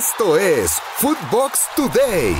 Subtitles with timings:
[0.00, 2.34] Esto es Footbox Today.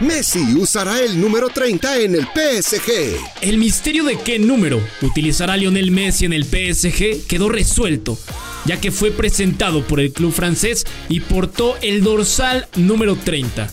[0.00, 3.18] Messi usará el número 30 en el PSG.
[3.42, 8.16] El misterio de qué número utilizará Lionel Messi en el PSG quedó resuelto,
[8.64, 13.70] ya que fue presentado por el club francés y portó el dorsal número 30.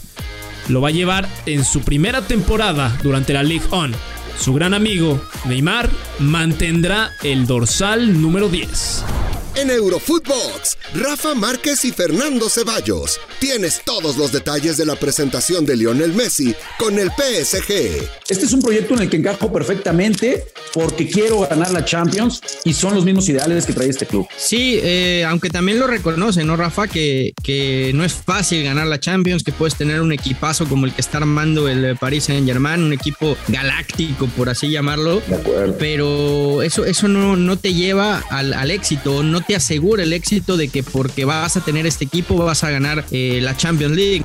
[0.68, 3.96] Lo va a llevar en su primera temporada durante la Ligue 1.
[4.38, 5.90] Su gran amigo, Neymar,
[6.20, 9.06] mantendrá el dorsal número 10.
[9.56, 13.20] En Eurofootbox, Rafa Márquez y Fernando Ceballos.
[13.40, 18.08] Tienes todos los detalles de la presentación de Lionel Messi con el PSG.
[18.30, 22.74] Este es un proyecto en el que encajo perfectamente porque quiero ganar la Champions y
[22.74, 24.26] son los mismos ideales que trae este club.
[24.38, 26.88] Sí, eh, aunque también lo reconoce, ¿no, Rafa?
[26.88, 30.94] Que, que no es fácil ganar la Champions, que puedes tener un equipazo como el
[30.94, 35.22] que está armando el Paris Saint Germain, un equipo galáctico, por así llamarlo.
[35.28, 35.76] De acuerdo.
[35.78, 40.58] Pero eso, eso no, no te lleva al, al éxito, no te asegura el éxito
[40.58, 44.24] de que porque vas a tener este equipo vas a ganar eh, la Champions League.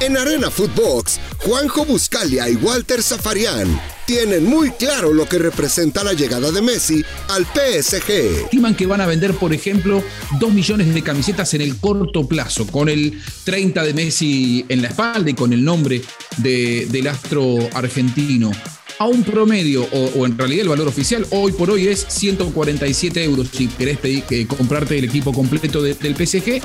[0.00, 6.14] En Arena Footbox, Juanjo Buscalia y Walter Zafarian tienen muy claro lo que representa la
[6.14, 8.10] llegada de Messi al PSG.
[8.44, 10.02] Estiman que van a vender, por ejemplo,
[10.40, 14.88] 2 millones de camisetas en el corto plazo, con el 30 de Messi en la
[14.88, 16.02] espalda y con el nombre
[16.38, 18.50] de, del astro argentino
[19.00, 23.24] a un promedio, o, o, en realidad el valor oficial hoy por hoy es 147
[23.24, 26.60] euros si querés pedir, eh, comprarte el equipo completo de, del PSG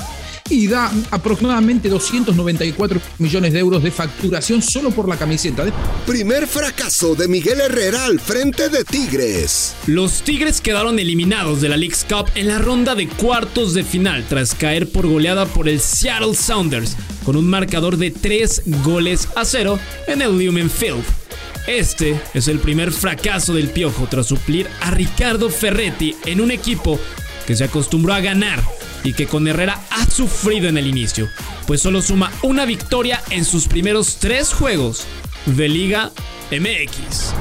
[0.50, 5.64] y da aproximadamente 294 millones de euros de facturación solo por la camiseta.
[6.06, 9.74] Primer fracaso de Miguel Herrera al frente de Tigres.
[9.86, 14.26] Los Tigres quedaron eliminados de la League's Cup en la ronda de cuartos de final
[14.28, 19.46] tras caer por goleada por el Seattle Sounders con un marcador de 3 goles a
[19.46, 21.25] 0 en el Lumen Field.
[21.66, 26.98] Este es el primer fracaso del Piojo tras suplir a Ricardo Ferretti en un equipo
[27.44, 28.62] que se acostumbró a ganar
[29.02, 31.28] y que con Herrera ha sufrido en el inicio,
[31.66, 35.04] pues solo suma una victoria en sus primeros tres juegos
[35.46, 36.12] de Liga
[36.52, 37.32] MX.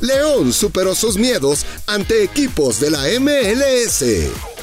[0.00, 4.04] León superó sus miedos ante equipos de la MLS.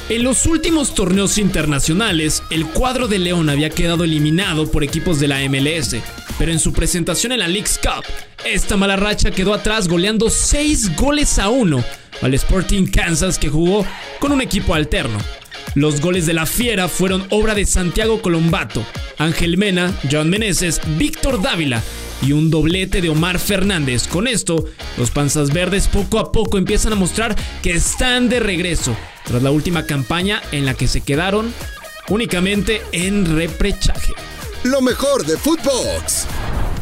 [0.08, 5.28] En los últimos torneos internacionales, el cuadro de León había quedado eliminado por equipos de
[5.28, 5.96] la MLS,
[6.38, 8.04] pero en su presentación en la League's Cup,
[8.44, 11.84] esta mala racha quedó atrás goleando 6 goles a 1
[12.22, 13.86] al Sporting Kansas que jugó
[14.20, 15.18] con un equipo alterno.
[15.74, 18.84] Los goles de la Fiera fueron obra de Santiago Colombato,
[19.18, 21.82] Ángel Mena, John Meneses, Víctor Dávila
[22.20, 24.06] y un doblete de Omar Fernández.
[24.06, 24.66] Con esto,
[24.98, 28.94] los Panzas Verdes poco a poco empiezan a mostrar que están de regreso
[29.24, 31.52] tras la última campaña en la que se quedaron
[32.08, 34.12] únicamente en reprechaje.
[34.64, 36.21] Lo mejor de Footbox.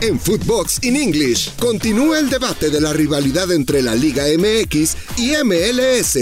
[0.03, 5.33] En Footbox in English continúa el debate de la rivalidad entre la Liga MX y
[5.45, 6.17] MLS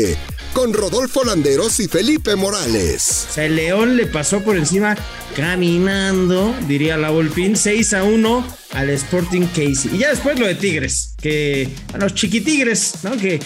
[0.52, 3.28] con Rodolfo Landeros y Felipe Morales.
[3.30, 4.96] O sea, el León le pasó por encima
[5.36, 9.92] caminando, diría la Volpín, 6 a 1 al Sporting Casey.
[9.94, 13.12] Y ya después lo de Tigres, que a los chiquitigres, ¿no?
[13.16, 13.38] Que,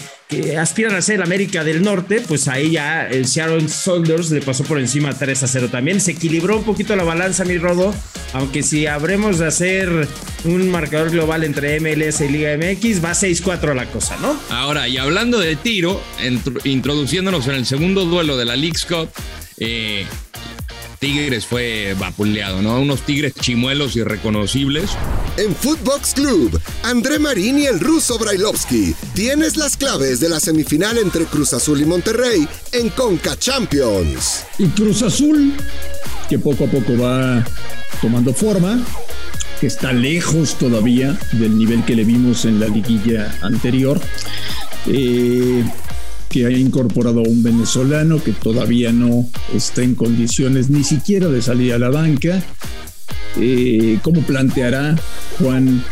[0.57, 4.63] aspiran a ser el América del Norte, pues ahí ya el Seattle Sounders le pasó
[4.63, 6.01] por encima 3 a 0 también.
[6.01, 7.93] Se equilibró un poquito la balanza, mi Rodo,
[8.33, 10.07] aunque si habremos de hacer
[10.43, 14.37] un marcador global entre MLS y Liga MX, va 6-4 la cosa, ¿no?
[14.49, 16.01] Ahora, y hablando de tiro,
[16.63, 19.09] introduciéndonos en el segundo duelo de la League's Cup,
[19.57, 20.05] eh,
[21.03, 22.79] Tigres fue vapuleado, ¿no?
[22.79, 24.91] Unos Tigres chimuelos irreconocibles.
[25.35, 28.95] En Footbox Club, André Marín y el ruso Brailovsky.
[29.13, 34.45] Tienes las claves de la semifinal entre Cruz Azul y Monterrey en Conca Champions.
[34.57, 35.51] Y Cruz Azul,
[36.29, 37.43] que poco a poco va
[38.01, 38.81] tomando forma,
[39.59, 43.99] que está lejos todavía del nivel que le vimos en la liguilla anterior.
[44.87, 45.65] Eh,
[46.33, 51.43] que ha incorporado a un venezolano que todavía no está en condiciones ni siquiera de
[51.43, 52.41] salir a la banca.
[53.39, 54.95] Eh, ¿Cómo planteará
[55.37, 55.85] Juan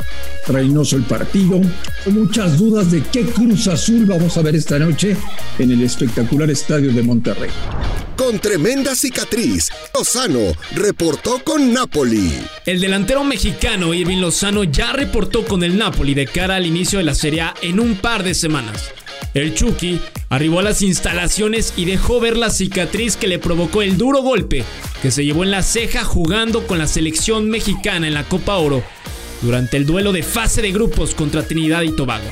[0.47, 1.61] Reynoso el partido?
[2.03, 5.15] Con muchas dudas de qué Cruz Azul vamos a ver esta noche
[5.59, 7.51] en el espectacular estadio de Monterrey.
[8.15, 12.33] Con tremenda cicatriz, Lozano reportó con Napoli.
[12.65, 17.05] El delantero mexicano Irving Lozano ya reportó con el Napoli de cara al inicio de
[17.05, 18.91] la Serie A en un par de semanas.
[19.33, 19.99] El Chucky
[20.29, 24.63] arribó a las instalaciones y dejó ver la cicatriz que le provocó el duro golpe
[25.01, 28.83] que se llevó en la ceja jugando con la selección mexicana en la Copa Oro
[29.41, 32.29] durante el duelo de fase de grupos contra Trinidad y Tobago.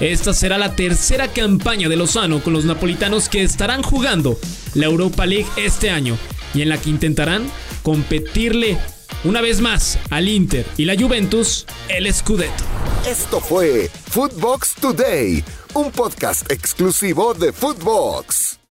[0.00, 4.38] Esta será la tercera campaña de Lozano con los napolitanos que estarán jugando
[4.74, 6.18] la Europa League este año
[6.54, 7.46] y en la que intentarán
[7.82, 8.78] competirle
[9.24, 12.64] una vez más al Inter y la Juventus el Scudetto.
[13.06, 18.63] Esto fue Footbox Today, un podcast exclusivo de Footbox.